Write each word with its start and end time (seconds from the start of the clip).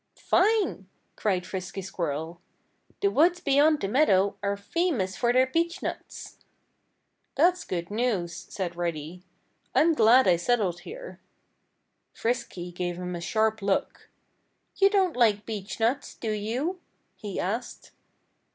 "Fine!" 0.17 0.89
cried 1.15 1.45
Frisky 1.45 1.83
Squirrel. 1.83 2.41
"The 3.01 3.11
woods 3.11 3.39
beyond 3.39 3.81
the 3.81 3.87
meadow 3.87 4.35
are 4.41 4.57
famous 4.57 5.15
for 5.15 5.31
their 5.31 5.45
beechnuts." 5.45 6.37
"That's 7.35 7.63
good 7.63 7.91
news," 7.91 8.33
said 8.49 8.75
Reddy. 8.75 9.21
"I'm 9.75 9.93
glad 9.93 10.27
I 10.27 10.37
settled 10.37 10.79
here."' 10.79 11.21
Frisky 12.15 12.71
gave 12.71 12.97
him 12.97 13.13
a 13.15 13.21
sharp 13.21 13.61
look. 13.61 14.09
"You 14.75 14.89
don't 14.89 15.15
like 15.15 15.45
beechnuts, 15.45 16.19
do 16.19 16.31
you?" 16.31 16.81
he 17.15 17.39
asked. 17.39 17.91